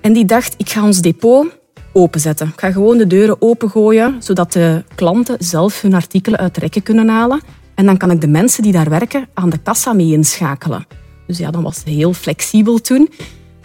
En 0.00 0.12
die 0.12 0.24
dacht, 0.24 0.54
ik 0.56 0.70
ga 0.70 0.84
ons 0.84 1.00
depot 1.00 1.46
openzetten. 1.94 2.46
Ik 2.48 2.60
ga 2.60 2.72
gewoon 2.72 2.96
de 2.98 3.06
deuren 3.06 3.36
opengooien, 3.42 4.16
zodat 4.18 4.52
de 4.52 4.84
klanten 4.94 5.36
zelf 5.38 5.80
hun 5.80 5.94
artikelen 5.94 6.38
uit 6.38 6.54
de 6.54 6.60
rekken 6.60 6.82
kunnen 6.82 7.08
halen. 7.08 7.40
En 7.74 7.86
dan 7.86 7.96
kan 7.96 8.10
ik 8.10 8.20
de 8.20 8.26
mensen 8.28 8.62
die 8.62 8.72
daar 8.72 8.88
werken 8.90 9.26
aan 9.34 9.50
de 9.50 9.58
kassa 9.58 9.92
mee 9.92 10.12
inschakelen. 10.12 10.86
Dus 11.26 11.38
ja, 11.38 11.50
dan 11.50 11.62
was 11.62 11.76
het 11.76 11.84
heel 11.84 12.12
flexibel 12.12 12.80
toen. 12.80 13.08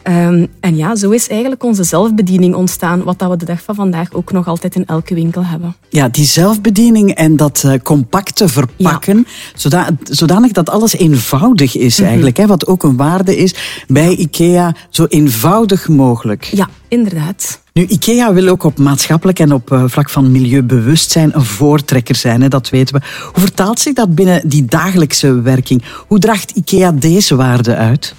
Ehm, 0.03 0.45
en 0.59 0.75
ja, 0.77 0.95
zo 0.95 1.09
is 1.09 1.27
eigenlijk 1.27 1.63
onze 1.63 1.83
zelfbediening 1.83 2.55
ontstaan, 2.55 3.03
wat 3.03 3.19
dat 3.19 3.29
we 3.29 3.37
de 3.37 3.45
dag 3.45 3.61
van 3.63 3.75
vandaag 3.75 4.13
ook 4.13 4.31
nog 4.31 4.47
altijd 4.47 4.75
in 4.75 4.85
elke 4.85 5.13
winkel 5.13 5.45
hebben. 5.45 5.75
Ja, 5.89 6.09
die 6.09 6.25
zelfbediening 6.25 7.11
en 7.15 7.35
dat 7.35 7.63
eh, 7.65 7.73
compacte 7.83 8.47
verpakken, 8.47 9.27
zoda- 9.55 9.89
zodanig 10.03 10.51
dat 10.51 10.69
alles 10.69 10.93
eenvoudig 10.93 11.77
is 11.77 11.97
Mhm. 11.99 12.07
eigenlijk. 12.07 12.37
Hè, 12.37 12.47
wat 12.47 12.67
ook 12.67 12.83
een 12.83 12.97
waarde 12.97 13.37
is 13.37 13.55
bij 13.87 14.15
IKEA, 14.15 14.75
zo 14.89 15.05
eenvoudig 15.05 15.87
mogelijk. 15.87 16.43
Ja, 16.43 16.69
inderdaad. 16.87 17.61
Nu, 17.79 17.85
IKEA 17.85 18.33
wil 18.33 18.47
ook 18.47 18.63
op 18.63 18.77
maatschappelijk 18.77 19.39
en 19.39 19.53
op 19.53 19.71
eh, 19.71 19.83
vlak 19.87 20.09
van 20.09 20.31
milieubewustzijn 20.31 21.35
een 21.35 21.45
voortrekker 21.45 22.15
zijn, 22.15 22.41
hè, 22.41 22.47
dat 22.47 22.69
weten 22.69 22.95
we. 22.95 23.01
Hoe 23.31 23.41
vertaalt 23.41 23.79
zich 23.79 23.93
dat 23.93 24.15
binnen 24.15 24.49
die 24.49 24.65
dagelijkse 24.65 25.41
werking? 25.41 25.83
Hoe 26.07 26.19
draagt 26.19 26.51
IKEA 26.51 26.91
deze 26.91 27.35
waarde 27.35 27.75
uit? 27.75 28.15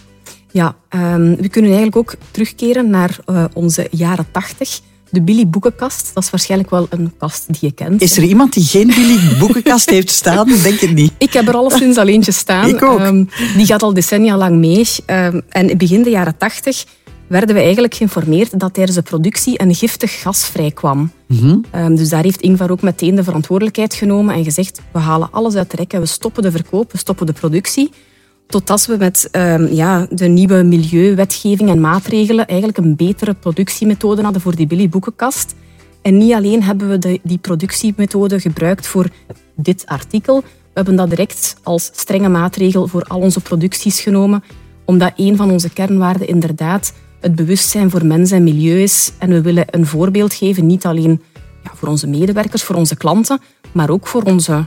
Ja, 0.51 0.77
ehm, 0.89 1.35
we 1.37 1.49
kunnen 1.49 1.71
eigenlijk 1.71 1.97
ook 1.97 2.15
terugkeren 2.31 2.91
naar 2.91 3.19
eh, 3.25 3.45
onze 3.53 3.89
jaren 3.91 4.27
tachtig. 4.33 4.81
De 5.11 5.23
Billy 5.23 5.49
Boekenkast, 5.49 6.11
dat 6.15 6.23
is 6.23 6.31
waarschijnlijk 6.31 6.71
wel 6.71 6.87
een 6.91 7.13
kast 7.19 7.45
die 7.47 7.59
je 7.61 7.73
kent. 7.73 8.03
Is 8.03 8.17
er 8.17 8.23
iemand 8.23 8.53
die 8.53 8.65
geen 8.65 8.87
Billy 8.87 9.39
boekenkast 9.39 9.91
heeft 9.97 10.11
staan? 10.11 10.49
Denk 10.63 10.81
het 10.81 10.95
niet. 10.95 11.13
Ik 11.19 11.33
heb 11.33 11.49
er 11.49 11.55
alleszins 11.55 11.97
al 11.97 12.07
eentje 12.07 12.33
staan. 12.33 12.69
Ik 12.75 12.83
ook. 12.83 12.99
Ehm, 12.99 13.25
die 13.57 13.67
gaat 13.67 13.83
al 13.83 13.95
decennia 13.95 14.37
lang 14.37 14.57
mee. 14.57 14.87
Ehm, 15.07 15.41
en 15.49 15.79
begin 15.79 16.03
de 16.03 16.11
jaren 16.11 16.37
tachtig 16.37 16.85
werden 17.31 17.55
we 17.55 17.61
eigenlijk 17.61 17.95
geïnformeerd 17.95 18.61
dat 18.61 18.75
tijdens 18.75 18.97
de 18.97 19.03
productie 19.03 19.63
een 19.63 19.75
giftig 19.75 20.21
gas 20.21 20.45
vrijkwam. 20.45 21.11
Mm 21.27 21.65
dus 21.95 22.09
daar 22.09 22.23
heeft 22.23 22.41
Ingvar 22.41 22.71
ook 22.71 22.83
meteen 22.83 23.15
de 23.15 23.25
verantwoordelijkheid 23.25 23.95
genomen 23.95 24.35
en 24.35 24.45
gezegd, 24.45 24.81
we 24.93 24.99
halen 24.99 25.29
alles 25.31 25.55
uit 25.55 25.71
de 25.71 25.77
rek 25.77 25.93
en 25.93 26.01
we 26.01 26.07
stoppen 26.07 26.43
de 26.43 26.51
verkoop, 26.51 26.93
we 26.93 26.99
stoppen 26.99 27.27
de 27.27 27.33
productie. 27.33 27.91
Totdat 28.47 28.87
we 28.87 28.97
met 28.97 29.29
um, 29.33 29.67
ja, 29.67 30.07
de 30.11 30.27
nieuwe 30.27 30.63
milieuwetgeving 30.63 31.71
en 31.71 31.81
maatregelen 31.81 32.47
eigenlijk 32.47 32.79
een 32.79 32.97
betere 32.97 33.35
productiemethode 33.35 34.23
hadden 34.23 34.43
voor 34.43 34.57
die 34.57 34.67
Billy 34.67 34.89
Boekenkast. 34.89 35.55
En 36.03 36.17
niet 36.17 36.33
alleen 36.33 36.63
hebben 36.63 36.89
we 36.89 36.99
de, 36.99 37.21
die 37.23 37.39
productiemethode 37.39 38.41
gebruikt 38.41 38.87
voor 38.87 39.09
dit 39.55 39.87
artikel, 39.87 40.41
we 40.41 40.47
hebben 40.73 40.97
dat 40.97 41.09
direct 41.09 41.57
als 41.63 41.91
strenge 41.95 42.29
maatregel 42.29 42.87
voor 42.87 43.03
al 43.03 43.21
onze 43.21 43.41
producties 43.41 44.01
genomen, 44.01 44.43
omdat 44.85 45.13
een 45.17 45.37
van 45.37 45.51
onze 45.51 45.71
kernwaarden 45.71 46.29
inderdaad 46.29 46.93
het 47.21 47.35
bewustzijn 47.35 47.91
voor 47.91 48.07
mens 48.07 48.31
en 48.31 48.45
milieu 48.45 48.83
is. 48.83 49.13
En 49.19 49.31
we 49.31 49.41
willen 49.41 49.65
een 49.71 49.87
voorbeeld 49.87 50.35
geven, 50.35 50.67
niet 50.67 50.87
alleen 50.87 51.23
ja, 51.65 51.71
voor 51.75 51.89
onze 51.89 52.07
medewerkers, 52.07 52.63
voor 52.63 52.77
onze 52.77 52.97
klanten, 52.97 53.41
maar 53.73 53.91
ook 53.91 54.07
voor 54.07 54.23
onze 54.23 54.67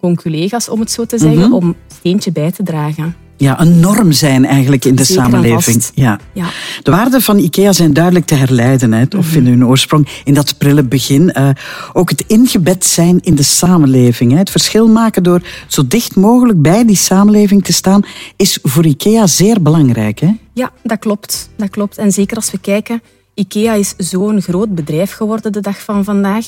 conculega's, 0.00 0.68
om 0.68 0.80
het 0.80 0.90
zo 0.90 1.04
te 1.04 1.18
zeggen, 1.18 1.46
mm 1.46 1.52
om 1.54 1.64
een 1.64 1.76
steentje 1.88 2.32
bij 2.32 2.50
te 2.50 2.62
dragen 2.62 3.23
ja, 3.36 3.60
een 3.60 3.80
norm 3.80 4.12
zijn 4.12 4.44
eigenlijk 4.44 4.84
in 4.84 4.94
de 4.94 5.04
samenleving. 5.04 5.84
Ja. 5.94 6.18
ja. 6.32 6.46
De 6.82 6.90
waarden 6.90 7.22
van 7.22 7.38
IKEA 7.38 7.72
zijn 7.72 7.92
duidelijk 7.92 8.26
te 8.26 8.34
herleiden, 8.34 8.92
hè, 8.92 9.04
of 9.16 9.26
vinden 9.26 9.52
hun 9.52 9.66
oorsprong 9.66 10.08
in 10.24 10.34
dat 10.34 10.58
prille 10.58 10.82
begin. 10.82 11.32
Uh, 11.38 11.48
ook 11.92 12.10
het 12.10 12.24
ingebed 12.26 12.84
zijn 12.84 13.20
in 13.20 13.34
de 13.34 13.42
samenleving, 13.42 14.32
hè, 14.32 14.38
het 14.38 14.50
verschil 14.50 14.88
maken 14.88 15.22
door 15.22 15.42
zo 15.66 15.86
dicht 15.86 16.16
mogelijk 16.16 16.62
bij 16.62 16.84
die 16.84 16.96
samenleving 16.96 17.64
te 17.64 17.72
staan, 17.72 18.02
is 18.36 18.58
voor 18.62 18.86
IKEA 18.86 19.26
zeer 19.26 19.62
belangrijk. 19.62 20.18
Hè? 20.18 20.30
Ja, 20.52 20.72
dat 20.82 20.98
klopt. 20.98 21.50
dat 21.56 21.70
klopt. 21.70 21.98
En 21.98 22.12
zeker 22.12 22.36
als 22.36 22.50
we 22.50 22.58
kijken, 22.58 23.02
IKEA 23.34 23.74
is 23.74 23.94
zo'n 23.96 24.42
groot 24.42 24.74
bedrijf 24.74 25.12
geworden 25.12 25.52
de 25.52 25.60
dag 25.60 25.82
van 25.82 26.04
vandaag. 26.04 26.46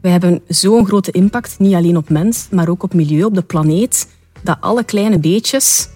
We 0.00 0.08
hebben 0.08 0.40
zo'n 0.48 0.86
grote 0.86 1.10
impact, 1.10 1.58
niet 1.58 1.74
alleen 1.74 1.96
op 1.96 2.08
mens, 2.08 2.46
maar 2.50 2.68
ook 2.68 2.82
op 2.82 2.94
milieu, 2.94 3.24
op 3.24 3.34
de 3.34 3.42
planeet, 3.42 4.08
dat 4.42 4.56
alle 4.60 4.84
kleine 4.84 5.18
beetjes 5.18 5.88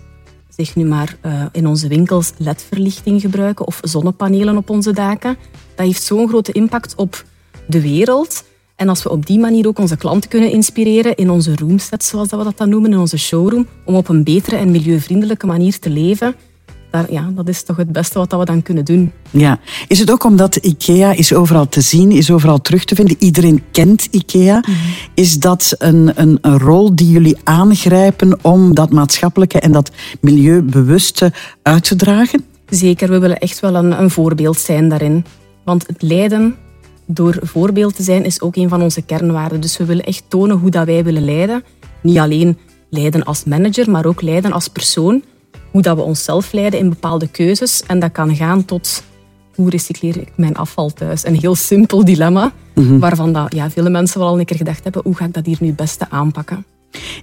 nu 0.75 0.85
maar 0.85 1.17
uh, 1.27 1.45
in 1.53 1.67
onze 1.67 1.89
winkels 1.89 2.33
ledverlichting 2.37 3.21
gebruiken 3.21 3.67
of 3.67 3.81
zonnepanelen 3.83 4.57
op 4.57 4.71
onze 4.71 4.93
daken. 4.93 5.37
Dat 5.75 5.87
heeft 5.87 6.03
zo'n 6.03 6.29
grote 6.29 6.53
impact 6.53 6.95
op 6.95 7.25
de 7.67 7.81
wereld. 7.81 8.45
En 8.77 8.89
als 8.89 9.03
we 9.03 9.11
op 9.11 9.27
die 9.27 9.39
manier 9.39 9.67
ook 9.67 9.79
onze 9.79 9.97
klanten 9.97 10.31
kunnen 10.31 10.51
inspireren 10.51 11.17
in 11.17 11.31
onze 11.31 11.57
roomsets, 11.57 12.09
zoals 12.09 12.31
we 12.31 12.45
dat 12.45 12.59
dan 12.59 12.69
noemen, 12.69 12.93
in 12.93 12.99
onze 12.99 13.19
showroom, 13.19 13.67
om 13.85 13.95
op 13.95 14.09
een 14.09 14.25
betere 14.25 14.57
en 14.57 14.71
milieuvriendelijke 14.71 15.47
manier 15.47 15.79
te 15.79 15.91
leven, 15.91 16.35
ja, 17.11 17.31
dat 17.35 17.49
is 17.49 17.63
toch 17.63 17.77
het 17.77 17.93
beste 17.93 18.19
wat 18.19 18.33
we 18.33 18.45
dan 18.45 18.63
kunnen 18.63 18.85
doen. 18.85 19.13
Ja. 19.31 19.59
Is 19.89 19.99
het 19.99 20.11
ook 20.11 20.25
omdat 20.25 20.57
IKEA 20.57 21.13
is 21.13 21.33
overal 21.33 21.69
te 21.69 21.81
zien, 21.81 22.11
is 22.13 22.31
overal 22.31 22.61
terug 22.61 22.85
te 22.85 22.95
vinden? 22.95 23.17
Iedereen 23.19 23.63
kent 23.73 24.09
IKEA. 24.11 24.59
Mhm. 24.59 24.73
Is 25.15 25.39
dat 25.39 25.75
een, 25.79 26.13
een, 26.15 26.39
een, 26.41 26.59
rol 26.59 26.95
die 26.95 27.11
jullie 27.11 27.37
aangrijpen 27.45 28.39
om 28.45 28.75
dat 28.75 28.91
maatschappelijke 28.91 29.61
en 29.61 29.73
dat 29.73 29.91
milieubewuste 30.21 31.33
uit 31.63 31.85
te 31.85 31.97
dragen? 31.97 32.45
Zeker, 32.69 33.11
we 33.11 33.19
willen 33.19 33.39
echt 33.39 33.61
wel 33.61 33.75
een, 33.75 34.01
een 34.01 34.11
voorbeeld 34.11 34.59
zijn 34.59 34.89
daarin. 34.89 35.25
Want 35.65 35.87
het 35.87 36.03
leiden 36.03 36.57
door 37.07 37.39
voorbeeld 37.43 37.97
te 37.97 38.03
zijn 38.03 38.25
is 38.25 38.41
ook 38.41 38.57
een 38.57 38.69
van 38.69 38.83
onze 38.83 39.03
kernwaarden. 39.03 39.61
Dus 39.61 39.77
we 39.77 39.85
willen 39.85 40.05
echt 40.05 40.25
tonen 40.29 40.57
hoe 40.57 40.71
dat 40.71 40.87
wij 40.87 41.05
willen 41.05 41.25
leiden. 41.25 41.65
Niet 42.03 42.19
alleen 42.19 42.59
leiden 42.91 43.25
als 43.25 43.45
manager, 43.45 43.91
maar 43.91 44.07
ook 44.07 44.23
leiden 44.23 44.53
als 44.53 44.69
persoon 44.69 45.23
hoe 45.71 45.83
dat 45.83 45.97
we 45.97 46.03
onszelf 46.03 46.53
leiden 46.53 46.81
in 46.81 46.89
bepaalde 46.89 47.29
keuzes. 47.29 47.83
En 47.87 47.99
dat 47.99 48.13
kan 48.13 48.37
gaan 48.37 48.65
tot 48.65 49.03
hoe 49.55 49.71
recycleer 49.71 50.17
ik 50.17 50.33
mijn 50.37 50.57
afval 50.57 50.91
thuis? 50.93 51.27
Een 51.27 51.39
heel 51.39 51.55
simpel 51.55 52.05
dilemma, 52.05 52.53
mhm. 52.75 52.99
waarvan 52.99 53.33
dat, 53.33 53.55
ja, 53.55 53.71
vele 53.71 53.91
mensen 53.91 54.21
wel 54.21 54.29
al 54.29 54.39
een 54.39 54.45
keer 54.45 54.57
gedacht 54.57 54.85
hebben, 54.85 55.03
hoe 55.05 55.17
ga 55.17 55.25
ik 55.25 55.35
dat 55.35 55.47
hier 55.47 55.59
nu 55.61 55.67
het 55.67 55.77
beste 55.77 56.07
aanpakken? 56.11 56.65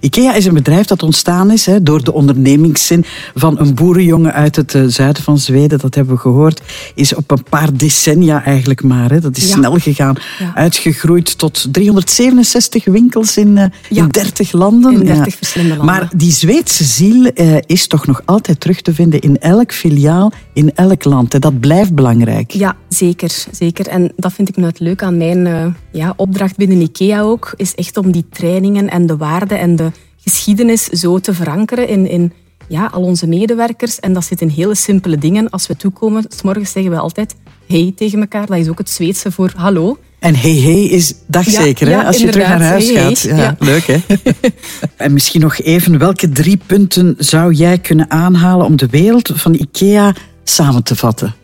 IKEA 0.00 0.34
is 0.34 0.44
een 0.44 0.54
bedrijf 0.54 0.86
dat 0.86 1.02
ontstaan 1.02 1.50
is 1.50 1.66
hè, 1.66 1.82
door 1.82 2.04
de 2.04 2.12
ondernemingszin 2.12 3.04
van 3.34 3.58
een 3.58 3.74
boerenjongen 3.74 4.32
uit 4.32 4.56
het 4.56 4.74
uh, 4.74 4.84
zuiden 4.86 5.22
van 5.22 5.38
Zweden. 5.38 5.78
Dat 5.78 5.94
hebben 5.94 6.14
we 6.14 6.20
gehoord. 6.20 6.62
Is 6.94 7.14
op 7.14 7.30
een 7.30 7.42
paar 7.50 7.76
decennia 7.76 8.44
eigenlijk 8.44 8.82
maar. 8.82 9.10
Hè, 9.10 9.20
dat 9.20 9.36
is 9.36 9.50
snel 9.50 9.78
gegaan. 9.78 10.16
Uitgegroeid 10.54 11.38
tot 11.38 11.72
367 11.72 12.84
winkels 12.84 13.36
in, 13.36 13.56
uh, 13.56 13.64
in 13.88 14.08
30 14.08 14.52
landen. 14.52 14.92
In 14.92 15.04
30 15.06 15.34
verschillende 15.34 15.76
landen. 15.76 15.94
Maar 15.94 16.10
die 16.16 16.32
Zweedse 16.32 16.84
ziel 16.84 17.30
uh, 17.34 17.56
is 17.66 17.86
toch 17.86 18.06
nog 18.06 18.22
altijd 18.24 18.60
terug 18.60 18.80
te 18.80 18.94
vinden 18.94 19.20
in 19.20 19.38
elk 19.38 19.72
filiaal, 19.72 20.32
in 20.52 20.74
elk 20.74 21.04
land. 21.04 21.32
Hè. 21.32 21.38
Dat 21.38 21.60
blijft 21.60 21.94
belangrijk. 21.94 22.50
Ja, 22.50 22.76
zeker, 22.88 23.44
zeker. 23.50 23.86
En 23.86 24.12
dat 24.16 24.32
vind 24.32 24.48
ik 24.48 24.56
nu 24.56 24.64
het 24.64 24.80
leuk 24.80 25.02
aan 25.02 25.16
mijn 25.16 25.76
ja, 25.92 26.12
opdracht 26.16 26.56
binnen 26.56 26.80
IKEA 26.80 27.20
ook. 27.20 27.52
Is 27.56 27.74
echt 27.74 27.96
om 27.96 28.12
die 28.12 28.24
trainingen 28.30 28.90
en 28.90 29.06
de 29.06 29.16
waarden 29.16 29.57
en 29.58 29.76
de 29.76 29.90
geschiedenis 30.16 30.84
zo 30.84 31.18
te 31.18 31.34
verankeren 31.34 31.88
in, 31.88 32.08
in 32.08 32.32
ja, 32.68 32.86
al 32.92 33.02
onze 33.02 33.26
medewerkers. 33.26 34.00
En 34.00 34.12
dat 34.12 34.24
zit 34.24 34.40
in 34.40 34.48
hele 34.48 34.74
simpele 34.74 35.18
dingen. 35.18 35.50
Als 35.50 35.66
we 35.66 35.76
toekomen, 35.76 36.24
s 36.28 36.42
morgens 36.42 36.72
zeggen 36.72 36.92
we 36.92 36.98
altijd 36.98 37.34
hey 37.66 37.92
tegen 37.96 38.20
elkaar. 38.20 38.46
Dat 38.46 38.58
is 38.58 38.68
ook 38.68 38.78
het 38.78 38.90
Zweedse 38.90 39.32
voor 39.32 39.52
hallo. 39.56 39.98
En 40.18 40.34
hey 40.34 40.56
hey 40.56 40.84
is 40.84 41.14
dag 41.26 41.44
zeker, 41.44 41.88
hè? 41.88 42.04
als 42.04 42.18
je 42.18 42.28
terug 42.28 42.48
naar 42.48 42.62
huis 42.62 42.90
gaat. 42.90 43.20
Ja, 43.20 43.56
Leuk, 43.58 43.86
hè? 43.86 43.98
en 44.96 45.12
misschien 45.12 45.40
nog 45.40 45.58
even, 45.58 45.98
welke 45.98 46.28
drie 46.28 46.60
punten 46.66 47.14
zou 47.18 47.52
jij 47.52 47.78
kunnen 47.78 48.10
aanhalen 48.10 48.66
om 48.66 48.76
de 48.76 48.86
wereld 48.86 49.32
van 49.34 49.54
IKEA 49.54 50.14
samen 50.44 50.82
te 50.82 50.96
vatten? 50.96 51.34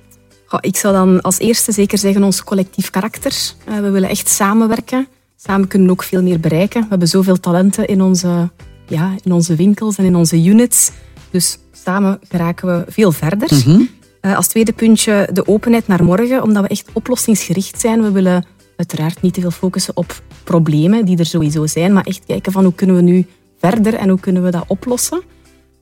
ik 0.61 0.77
zou 0.77 0.95
dan 0.95 1.21
als 1.21 1.39
eerste 1.39 1.73
zeker 1.73 1.99
zeggen 1.99 2.23
ons 2.23 2.45
collectief 2.45 2.91
karakter. 2.91 3.33
Eh, 3.65 3.81
we 3.81 3.91
willen 3.91 4.09
echt 4.09 4.29
samenwerken. 4.29 5.09
Samen 5.37 5.69
kunnen 5.69 5.89
we 5.89 5.93
ook 5.93 6.03
veel 6.03 6.23
meer 6.23 6.41
bereiken. 6.41 6.81
We 6.81 6.89
hebben 6.89 7.09
zoveel 7.09 7.41
talenten 7.41 7.87
in 7.87 8.03
onze, 8.03 8.51
ja, 8.87 9.15
in 9.23 9.33
onze 9.33 9.55
winkels 9.55 9.97
en 9.99 10.05
in 10.05 10.17
onze 10.17 10.45
units. 10.45 10.91
Dus 11.31 11.59
samen 11.73 12.19
geraken 12.29 12.69
we 12.69 12.93
veel 12.93 13.13
verder. 13.13 13.51
Mhm. 13.67 13.81
Eh, 14.21 14.37
als 14.37 14.47
tweede 14.47 14.73
puntje 14.73 15.29
de 15.33 15.47
openheid 15.47 15.87
naar 15.87 16.05
morgen, 16.05 16.43
omdat 16.43 16.63
we 16.63 16.69
echt 16.69 16.89
oplossingsgericht 16.93 17.81
zijn. 17.81 18.03
We 18.03 18.11
willen 18.11 18.47
uiteraard 18.77 19.23
niet 19.23 19.35
te 19.35 19.41
veel 19.41 19.51
focussen 19.51 19.97
op 19.97 20.23
problemen 20.45 21.05
die 21.05 21.19
er 21.19 21.27
sowieso 21.27 21.67
zijn, 21.67 21.93
maar 21.93 22.05
echt 22.05 22.25
kijken 22.27 22.53
van 22.53 22.65
hoe 22.65 22.75
kunnen 22.75 22.97
we 22.97 23.03
nu 23.03 23.27
verder 23.59 23.95
en 23.95 24.09
hoe 24.09 24.21
kunnen 24.21 24.43
we 24.43 24.51
dat 24.51 24.65
oplossen. 24.67 25.23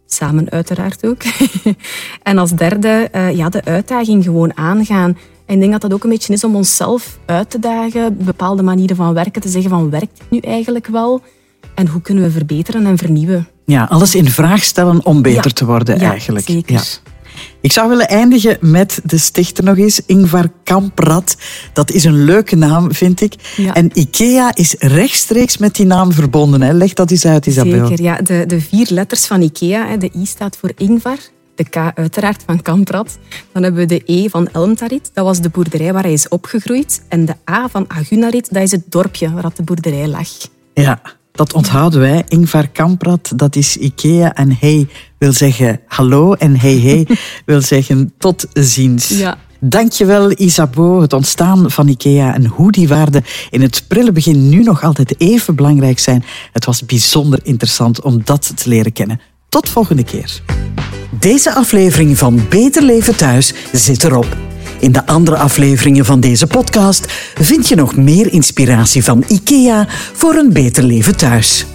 Samen 0.06 0.50
uiteraard 0.50 1.06
ook. 1.06 1.22
en 2.22 2.38
als 2.38 2.50
derde, 2.50 3.08
uh, 3.14 3.36
ja, 3.36 3.48
de 3.48 3.64
uitdaging 3.64 4.24
gewoon 4.24 4.56
aangaan. 4.56 5.16
En 5.52 5.58
ik 5.58 5.64
denk 5.64 5.80
dat 5.80 5.90
dat 5.90 5.92
ook 5.92 6.04
een 6.04 6.10
beetje 6.10 6.32
is 6.32 6.44
om 6.44 6.56
onszelf 6.56 7.18
uit 7.26 7.50
te 7.50 7.58
dagen, 7.58 8.16
bepaalde 8.24 8.62
manieren 8.62 8.96
van 8.96 9.14
werken, 9.14 9.42
te 9.42 9.48
zeggen 9.48 9.70
van 9.70 9.90
werkt 9.90 10.18
het 10.18 10.30
nu 10.30 10.38
eigenlijk 10.38 10.86
wel? 10.86 11.22
En 11.74 11.88
hoe 11.88 12.02
kunnen 12.02 12.24
we 12.24 12.30
verbeteren 12.30 12.86
en 12.86 12.98
vernieuwen? 12.98 13.48
Ja, 13.64 13.84
alles 13.84 14.14
in 14.14 14.30
vraag 14.30 14.62
stellen 14.62 15.04
om 15.06 15.22
beter 15.22 15.52
te 15.52 15.64
worden 15.64 16.00
ja, 16.00 16.10
eigenlijk. 16.10 16.46
Zeker. 16.46 16.74
Ja. 16.74 16.82
Ik 17.60 17.72
zou 17.72 17.88
willen 17.88 18.08
eindigen 18.08 18.56
met 18.60 19.00
de 19.04 19.18
stichter 19.18 19.64
nog 19.64 19.76
eens, 19.76 20.00
Ingvar 20.06 20.48
Kamprad. 20.64 21.36
Dat 21.72 21.90
is 21.90 22.04
een 22.04 22.24
leuke 22.24 22.56
naam, 22.56 22.94
vind 22.94 23.20
ik. 23.20 23.34
En 23.72 23.90
IKEA 23.98 24.54
is 24.54 24.74
rechtstreeks 24.78 25.58
met 25.58 25.74
die 25.74 25.86
naam 25.86 26.12
verbonden. 26.12 26.62
Hè? 26.62 26.72
Leg 26.72 26.92
dat 26.92 27.10
eens 27.10 27.26
uit, 27.26 27.46
Isabel. 27.46 27.86
Zeker, 27.86 28.04
ja. 28.04 28.16
De, 28.16 28.44
de 28.46 28.60
vier 28.60 28.86
letters 28.90 29.26
van 29.26 29.42
IKEA, 29.42 29.96
de 29.96 30.10
I 30.16 30.26
staat 30.26 30.56
voor 30.56 30.72
Ingvar, 30.76 31.18
de 31.54 31.64
K 31.64 31.76
uiteraard 31.94 32.42
van 32.46 32.62
Kamprad. 32.62 33.18
Dan 33.52 33.62
hebben 33.62 33.80
we 33.80 33.86
de 33.86 34.02
E 34.06 34.28
van 34.28 34.48
Elmtarit, 34.52 35.10
dat 35.14 35.24
was 35.24 35.40
de 35.40 35.48
boerderij 35.48 35.92
waar 35.92 36.02
hij 36.02 36.12
is 36.12 36.28
opgegroeid. 36.28 37.02
En 37.08 37.24
de 37.24 37.34
A 37.50 37.68
van 37.68 37.84
Agunarit, 37.88 38.52
dat 38.52 38.62
is 38.62 38.70
het 38.70 38.84
dorpje 38.88 39.32
waar 39.32 39.50
de 39.54 39.62
boerderij 39.62 40.08
lag. 40.08 40.28
Ja, 40.74 41.00
dat 41.32 41.52
onthouden 41.52 42.00
wij. 42.00 42.24
Ingvar 42.28 42.68
Kamprad, 42.68 43.32
dat 43.36 43.56
is 43.56 43.76
IKEA. 43.76 44.34
En 44.34 44.56
hij 44.60 44.88
wil 45.18 45.32
zeggen 45.32 45.80
hallo. 45.86 46.32
En 46.32 46.60
hey 46.60 46.78
hey 46.78 47.06
wil 47.46 47.60
zeggen 47.60 48.12
tot 48.18 48.46
ziens. 48.52 49.08
Ja. 49.08 49.38
Dankjewel 49.64 50.30
Isabeau, 50.30 51.02
het 51.02 51.12
ontstaan 51.12 51.70
van 51.70 51.88
IKEA 51.88 52.34
en 52.34 52.46
hoe 52.46 52.72
die 52.72 52.88
waarden 52.88 53.24
in 53.50 53.62
het 53.62 53.84
prille 53.88 54.12
begin 54.12 54.48
nu 54.48 54.62
nog 54.62 54.82
altijd 54.82 55.20
even 55.20 55.54
belangrijk 55.54 55.98
zijn. 55.98 56.24
Het 56.52 56.64
was 56.64 56.86
bijzonder 56.86 57.40
interessant 57.42 58.00
om 58.00 58.20
dat 58.24 58.52
te 58.56 58.68
leren 58.68 58.92
kennen. 58.92 59.20
Tot 59.48 59.68
volgende 59.68 60.04
keer. 60.04 60.42
Deze 61.22 61.54
aflevering 61.54 62.18
van 62.18 62.46
Beter 62.48 62.82
Leven 62.82 63.16
Thuis 63.16 63.54
zit 63.72 64.04
erop. 64.04 64.36
In 64.78 64.92
de 64.92 65.06
andere 65.06 65.36
afleveringen 65.36 66.04
van 66.04 66.20
deze 66.20 66.46
podcast 66.46 67.12
vind 67.34 67.68
je 67.68 67.74
nog 67.74 67.96
meer 67.96 68.32
inspiratie 68.32 69.04
van 69.04 69.24
IKEA 69.28 69.86
voor 70.12 70.34
een 70.34 70.52
beter 70.52 70.82
leven 70.82 71.16
thuis. 71.16 71.66